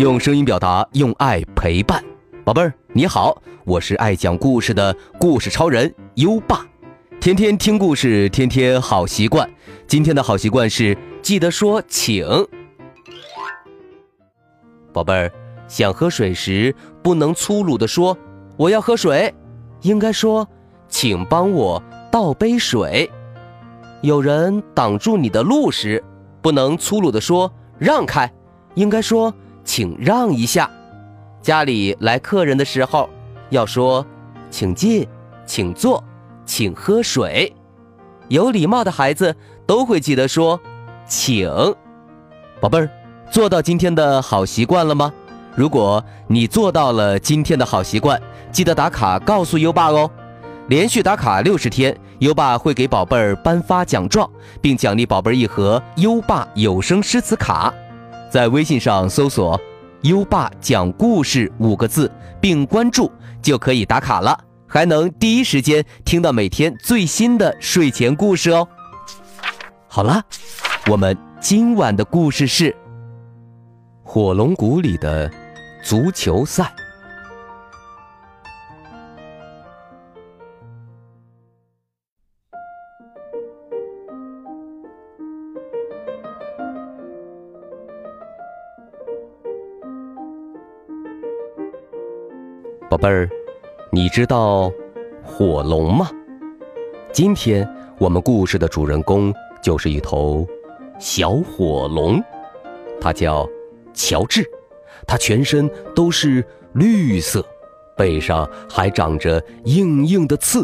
[0.00, 2.02] 用声音表达，用爱陪伴。
[2.42, 6.64] 宝贝儿，你好，我是爱讲故事的故事超人优爸。
[7.20, 9.46] 天天听故事，天天好习惯。
[9.86, 12.26] 今天的好习惯是记得说请。
[14.90, 15.30] 宝贝儿，
[15.68, 18.16] 想喝水时不能粗鲁的说
[18.56, 19.34] 我要喝水，
[19.82, 20.48] 应该说
[20.88, 23.10] 请帮我倒杯水。
[24.00, 26.02] 有人挡住你的路时，
[26.40, 28.32] 不能粗鲁的说让开，
[28.76, 30.70] 应该说请让一下。
[31.42, 33.08] 家里来客人的时候，
[33.48, 34.04] 要说
[34.50, 35.06] 请进，
[35.46, 36.02] 请坐，
[36.44, 37.52] 请喝水。
[38.28, 39.34] 有礼貌的孩子
[39.66, 40.60] 都会记得说
[41.06, 41.48] 请。
[42.60, 42.90] 宝贝儿，
[43.30, 45.12] 做到今天的好习惯了吗？
[45.56, 48.20] 如果你做到了今天的好习惯，
[48.52, 50.10] 记得打卡告诉优爸哦。
[50.68, 57.74] 连续打卡六十天，优爸会给宝贝儿颁发奖状，并奖励宝贝儿一盒优爸有声诗词卡。
[58.30, 59.60] 在微信上搜索
[60.02, 63.10] “优爸讲故事”五个字，并关注
[63.42, 68.66] 就可以打卡了，还能第一时间听到每天最新的睡前故事哦。
[69.88, 70.22] 好了，
[70.88, 72.70] 我们今晚的故事是
[74.04, 75.28] 《火龙谷里的
[75.82, 76.72] 足球赛》。
[93.00, 93.26] 贝儿，
[93.90, 94.70] 你知道
[95.24, 96.10] 火龙吗？
[97.14, 100.46] 今天我们故事的主人公就是一头
[100.98, 102.22] 小火龙，
[103.00, 103.48] 它叫
[103.94, 104.44] 乔治，
[105.06, 107.42] 它全身都是绿色，
[107.96, 110.62] 背上还长着硬硬的刺。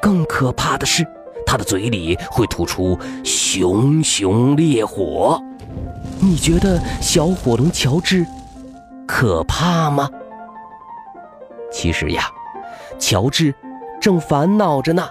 [0.00, 1.06] 更可怕的是，
[1.44, 5.38] 它的嘴里会吐出熊熊烈火。
[6.18, 8.24] 你觉得小火龙乔治
[9.06, 10.08] 可怕吗？
[11.70, 12.24] 其实呀，
[12.98, 13.54] 乔治
[14.00, 15.06] 正烦恼着呢。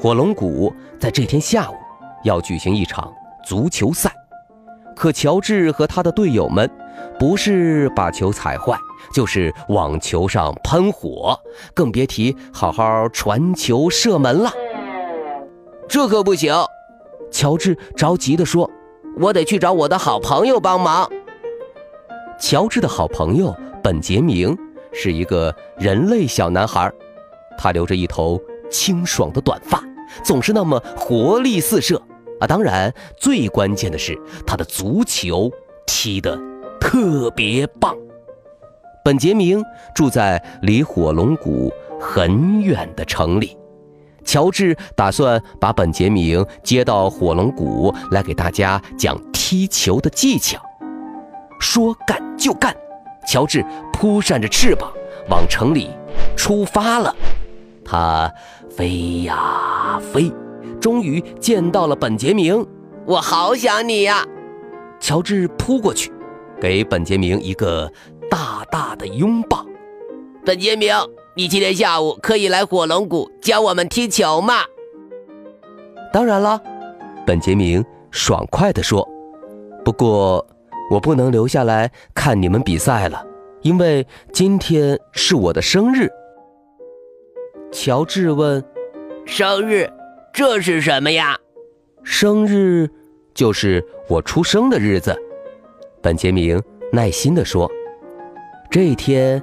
[0.00, 1.74] 火龙谷在这天下午
[2.22, 3.12] 要举行一场
[3.44, 4.12] 足球赛，
[4.94, 6.70] 可乔治和他的队友们
[7.18, 8.78] 不是把球踩坏，
[9.12, 11.38] 就是往球上喷火，
[11.74, 14.50] 更别提好好传球射门了。
[15.88, 16.54] 这可不行！
[17.30, 18.70] 乔治着急地说
[19.20, 21.10] ：“我得去找我的好朋友帮忙。”
[22.38, 24.56] 乔治的好朋友本杰明。
[24.92, 26.92] 是一个人类小男孩，
[27.56, 28.40] 他留着一头
[28.70, 29.82] 清爽的短发，
[30.22, 32.00] 总是那么活力四射
[32.40, 32.46] 啊！
[32.46, 35.50] 当然，最关键的是他的足球
[35.86, 36.38] 踢得
[36.80, 37.96] 特别棒。
[39.04, 43.56] 本杰明住在离火龙谷很远的城里，
[44.24, 50.60] 乔治打算把本杰明接到火龙谷来给大家讲踢球的技巧。
[51.58, 52.74] 说干就干。
[53.26, 53.64] 乔治
[54.00, 54.92] 扑扇着翅膀
[55.28, 55.90] 往城里
[56.36, 57.12] 出发了，
[57.84, 58.32] 他
[58.70, 60.32] 飞呀飞，
[60.80, 62.64] 终于见到了本杰明。
[63.04, 64.24] 我好想你呀！
[65.00, 66.12] 乔治扑过去，
[66.60, 67.90] 给本杰明一个
[68.30, 69.66] 大大的拥抱。
[70.46, 70.94] 本杰明，
[71.34, 74.60] 你今天下午可以来火龙谷教我们踢球吗？
[76.12, 76.62] 当然了，
[77.26, 79.04] 本杰明爽快地说。
[79.84, 80.46] 不过。
[80.90, 83.22] 我不能留下来看你们比赛了，
[83.62, 86.08] 因为今天是我的生日。
[87.72, 88.64] 乔治问
[89.26, 89.90] ：“生日，
[90.32, 91.36] 这是什么呀
[92.02, 92.88] ？”“生日
[93.34, 95.14] 就是我出生的日子。”
[96.00, 97.70] 本杰明耐心地说
[98.70, 99.42] ：“这一天，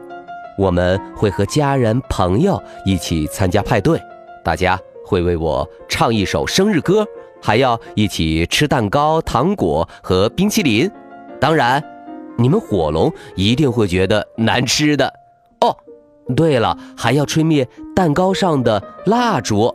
[0.57, 3.99] 我们会和家人朋友一起参加派对，
[4.43, 7.05] 大家会为我唱一首生日歌，
[7.41, 10.89] 还要一起吃蛋糕、糖果和冰淇淋。”
[11.39, 11.83] 当然，
[12.37, 15.13] 你们火龙一定会觉得难吃的
[15.61, 15.75] 哦。
[16.35, 19.73] 对了，还要吹灭蛋糕上的蜡烛。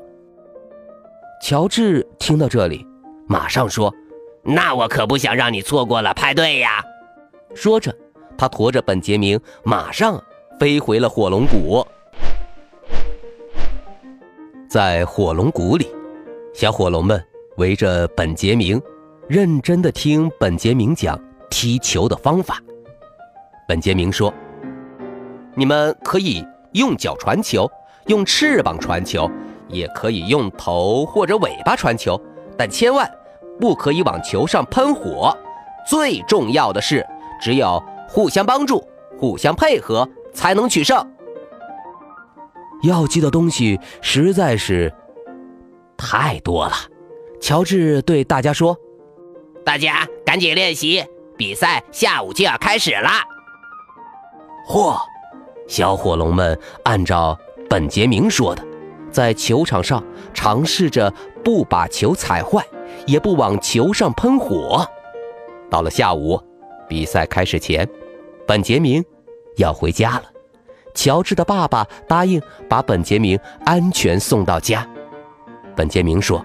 [1.42, 2.84] 乔治听到这里，
[3.26, 3.94] 马上说
[4.44, 6.84] ：“那我可不想让你错过了派对呀！”
[7.54, 7.94] 说着，
[8.36, 10.22] 他驮着本杰明，马上
[10.58, 11.86] 飞回了火龙谷。
[14.68, 15.88] 在火龙谷里，
[16.52, 17.24] 小火龙们
[17.56, 18.80] 围着本杰明，
[19.28, 21.18] 认真的听本杰明讲。
[21.50, 22.58] 踢球的方法，
[23.68, 24.32] 本杰明说
[25.54, 27.70] ：“你们可以用脚传球，
[28.06, 29.30] 用翅膀传球，
[29.68, 32.18] 也可以用头或者尾巴传球，
[32.56, 33.10] 但千万
[33.58, 35.36] 不可以往球上喷火。
[35.86, 37.06] 最重要的是，
[37.40, 38.82] 只有互相帮助、
[39.18, 41.04] 互相配合，才能取胜。
[42.84, 44.90] 要记的东西实在是
[45.98, 46.72] 太多了。”
[47.40, 48.76] 乔治对大家说
[49.64, 51.04] ：“大家赶紧练习。”
[51.40, 53.24] 比赛下午就要开始啦。
[54.68, 54.94] 嚯！
[55.66, 57.34] 小火龙们按照
[57.66, 58.62] 本杰明说的，
[59.10, 60.04] 在球场上
[60.34, 61.10] 尝试着
[61.42, 62.62] 不把球踩坏，
[63.06, 64.86] 也不往球上喷火。
[65.70, 66.38] 到了下午，
[66.86, 67.88] 比赛开始前，
[68.46, 69.02] 本杰明
[69.56, 70.24] 要回家了。
[70.92, 72.38] 乔治的爸爸答应
[72.68, 74.86] 把本杰明安全送到家。
[75.74, 76.44] 本杰明说：“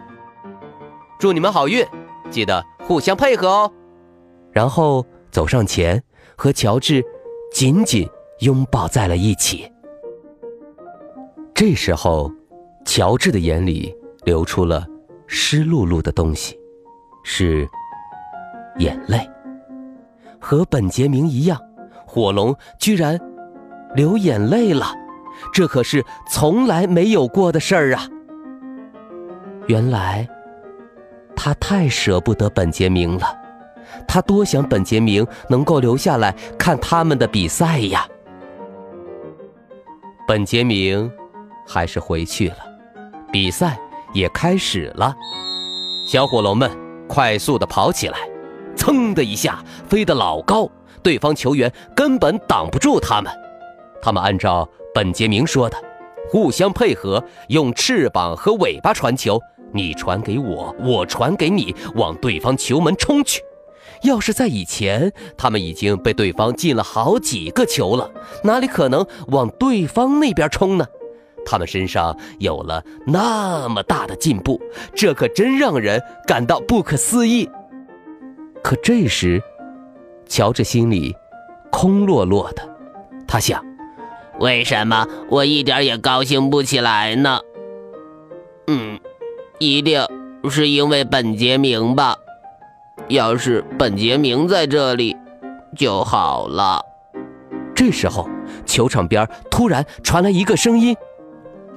[1.19, 1.86] 祝你们好运，
[2.31, 3.74] 记得互相配合哦。”
[4.56, 6.02] 然后走上前，
[6.38, 7.04] 和乔治
[7.52, 8.10] 紧紧
[8.40, 9.69] 拥抱在了一起。
[11.54, 12.31] 这时候，
[12.86, 13.94] 乔治的眼里
[14.24, 14.88] 流出了
[15.28, 16.57] 湿漉漉的东西，
[17.25, 17.68] 是
[18.78, 19.19] 眼泪。
[20.40, 21.60] 和本杰明一样，
[22.08, 23.19] 火龙居然。
[23.94, 24.88] 流眼泪了，
[25.54, 28.08] 这可是从来没有过的事儿啊！
[29.68, 30.28] 原来
[31.34, 33.25] 他太舍不得本杰明了，
[34.15, 38.07] 他多想本杰明能够留下来看他们的比赛呀。
[40.25, 41.12] 本杰明
[41.67, 42.59] 还是回去了，
[43.29, 43.77] 比赛
[44.13, 45.13] 也开始了。
[46.07, 46.71] 小火龙们
[47.09, 48.17] 快速的跑起来，
[48.77, 50.69] 噌的一下飞得老高，
[51.03, 53.29] 对方球员根本挡不住他们。
[54.01, 55.75] 他们按照本杰明说的，
[56.29, 59.38] 互相配合，用翅膀和尾巴传球，
[59.73, 63.41] 你传给我，我传给你，往对方球门冲去。
[64.06, 68.10] 要是在以前，他们已经被对方进了好几个球了，
[68.44, 70.86] 哪里可能往对方那边冲呢？
[71.46, 74.60] 他们身上有了那么大的进步，
[74.96, 77.48] 这可真让人感到不可思议。
[78.63, 79.42] 可这时，
[80.28, 81.16] 乔治心里
[81.72, 82.68] 空落落的，
[83.28, 83.63] 他想。
[84.40, 87.40] 为什么我一点也高兴不起来呢？
[88.68, 89.00] 嗯，
[89.60, 90.06] 一定
[90.50, 92.18] 是因为本杰明吧。
[93.07, 95.15] 要是本杰明在这里
[95.77, 96.81] 就好了。
[97.75, 98.27] 这时候，
[98.65, 100.95] 球场边突然传来一个声音：“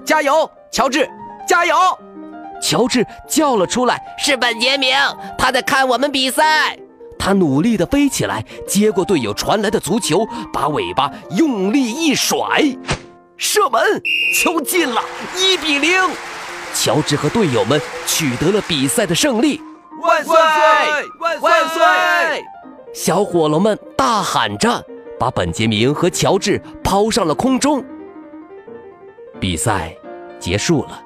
[0.06, 1.08] 加油，乔治！
[1.46, 1.74] 加油！”
[2.62, 4.96] 乔治叫了出来：“是本杰明，
[5.36, 6.78] 他在看我们比赛。”
[7.18, 12.38] 他努力地飞起来，接过队友传来的足球，把尾巴用力一甩，
[13.36, 13.82] 射门，
[14.36, 15.02] 球进了，
[15.36, 16.00] 一比零。
[16.72, 19.60] 乔治和队友们取得了比赛的胜利，
[20.00, 20.34] 万岁！
[21.40, 22.44] 万岁！
[22.92, 24.84] 小火龙们大喊着，
[25.18, 27.84] 把本杰明和乔治抛上了空中。
[29.38, 29.96] 比赛
[30.38, 31.00] 结束了，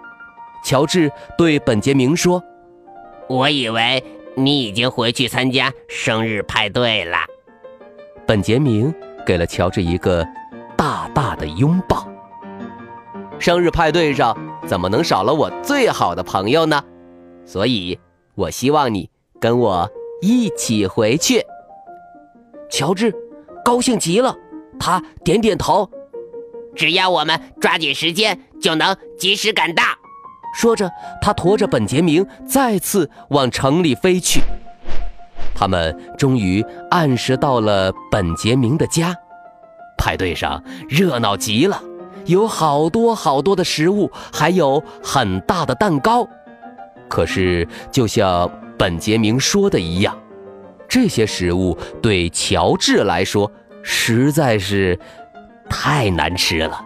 [0.65, 2.43] 乔治对本杰明说
[3.29, 4.03] ：“我以为。”
[4.35, 7.19] 你已经回去参加生日派对了。
[8.27, 8.91] 本杰明
[9.27, 10.27] 给了乔治一个
[10.75, 12.09] 大大的拥抱。
[13.39, 14.35] 生日派对上
[14.67, 16.83] 怎么能少了我最好的朋友呢？
[17.45, 18.01] 所以，
[18.35, 19.91] 我希望你跟我
[20.21, 21.45] 一起回去。
[22.71, 23.15] 乔治
[23.65, 24.35] 高兴极了，
[24.79, 25.89] 他点点头。
[26.75, 29.83] 只要我们抓紧时间，就能及时赶到。
[30.55, 30.91] 说着，
[31.21, 34.41] 他驮着本杰明再次往城里飞去。
[35.55, 39.15] 他们终于按时到了本杰明的家。
[39.99, 41.81] 派对上热闹极了，
[42.25, 46.27] 有好多好多的食物，还有很大的蛋糕。
[47.13, 50.19] 可是，就像本杰明说的一样，
[50.89, 53.53] 这些食物对乔治来说
[53.83, 54.99] 实在是
[55.69, 56.83] 太难吃了。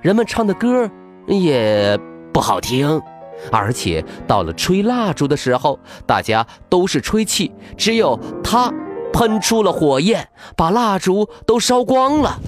[0.00, 0.88] 人们唱的歌
[1.26, 1.98] 也。
[2.30, 3.02] 不好听，
[3.50, 8.72] 而且到了吹蜡烛的时候，大家都是吹气，只有他
[9.12, 12.38] 喷出了火焰，把蜡烛都烧光了。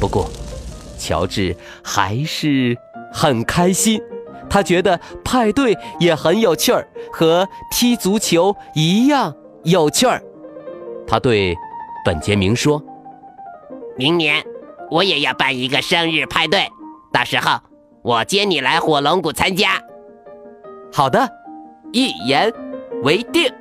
[0.00, 0.30] 不过，
[0.98, 1.54] 乔治
[1.84, 2.74] 还是
[3.12, 4.00] 很开心，
[4.50, 10.20] 他觉得派对也很有趣儿，和踢足球一样有趣儿。
[11.06, 11.56] 他对
[12.04, 12.82] 本杰明说
[13.96, 14.44] ：“明年
[14.90, 16.68] 我也要办一个生日派对，
[17.12, 17.58] 到时候。”
[18.02, 19.72] 我接你来火龙谷参加。
[20.90, 21.28] 好的，
[21.92, 22.50] 一言
[23.02, 23.52] 为定。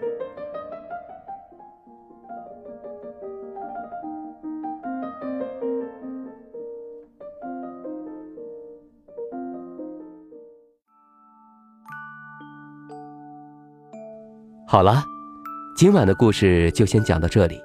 [14.71, 15.03] 好了，
[15.75, 17.59] 今晚的故事就先讲到这里。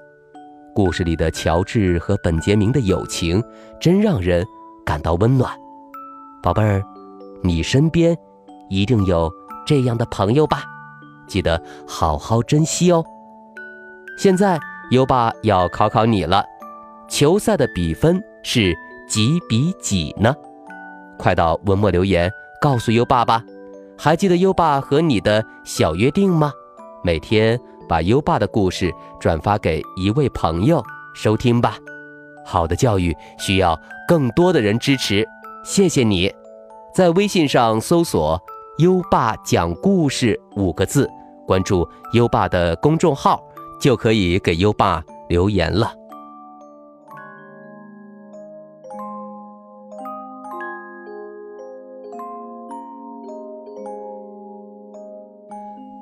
[0.75, 3.45] 故事里的乔治和本杰明的友情，
[3.79, 4.43] 真让人
[4.87, 5.55] 感到温暖。
[6.43, 6.83] 宝贝儿，
[7.43, 8.17] 你身边
[8.71, 9.31] 一定有
[9.67, 10.65] 这样的朋友吧？
[11.29, 13.05] 记得好好珍惜哦。
[14.17, 14.59] 现在
[14.91, 16.43] 优爸要考考你了，
[17.07, 18.75] 球赛的比分是
[19.07, 20.35] 几比几呢？
[21.19, 22.33] 快到文末留言
[22.63, 23.45] 告诉优爸吧。
[23.99, 26.51] 还记得优爸和你的小约定吗？
[27.05, 30.83] 每天把优爸的故事转发给一位朋友
[31.15, 31.77] 收听吧。
[32.47, 35.23] 好的教育需要更多的人支持，
[35.63, 36.33] 谢谢你。
[36.95, 38.41] 在微信上搜索
[38.79, 41.07] “优爸讲故事”五个字，
[41.47, 43.39] 关注优爸的公众号，
[43.79, 45.93] 就可以给优爸留言了。